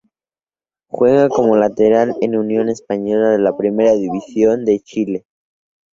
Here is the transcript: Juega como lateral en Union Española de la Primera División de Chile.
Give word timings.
Juega 0.89 1.29
como 1.29 1.55
lateral 1.57 2.15
en 2.21 2.35
Union 2.35 2.69
Española 2.69 3.29
de 3.29 3.37
la 3.37 3.55
Primera 3.55 3.91
División 3.91 4.65
de 4.65 4.79
Chile. 4.79 5.25